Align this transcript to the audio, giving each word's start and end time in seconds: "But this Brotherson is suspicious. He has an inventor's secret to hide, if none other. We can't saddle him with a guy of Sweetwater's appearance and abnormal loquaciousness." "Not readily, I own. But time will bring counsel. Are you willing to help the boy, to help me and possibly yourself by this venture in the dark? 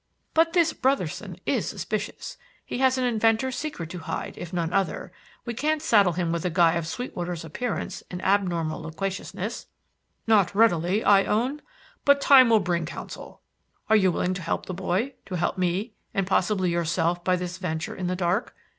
"But 0.33 0.53
this 0.53 0.73
Brotherson 0.73 1.37
is 1.45 1.69
suspicious. 1.69 2.35
He 2.65 2.79
has 2.79 2.97
an 2.97 3.03
inventor's 3.03 3.55
secret 3.55 3.91
to 3.91 3.99
hide, 3.99 4.35
if 4.35 4.51
none 4.51 4.73
other. 4.73 5.11
We 5.45 5.53
can't 5.53 5.79
saddle 5.79 6.13
him 6.13 6.31
with 6.31 6.43
a 6.43 6.49
guy 6.49 6.73
of 6.73 6.87
Sweetwater's 6.87 7.45
appearance 7.45 8.01
and 8.09 8.19
abnormal 8.25 8.81
loquaciousness." 8.81 9.67
"Not 10.25 10.55
readily, 10.55 11.03
I 11.03 11.25
own. 11.25 11.61
But 12.03 12.19
time 12.19 12.49
will 12.49 12.59
bring 12.59 12.87
counsel. 12.87 13.41
Are 13.91 13.95
you 13.95 14.11
willing 14.11 14.33
to 14.33 14.41
help 14.41 14.65
the 14.65 14.73
boy, 14.73 15.13
to 15.27 15.35
help 15.35 15.59
me 15.59 15.93
and 16.15 16.25
possibly 16.25 16.71
yourself 16.71 17.23
by 17.23 17.35
this 17.35 17.59
venture 17.59 17.93
in 17.93 18.07
the 18.07 18.15
dark? 18.15 18.55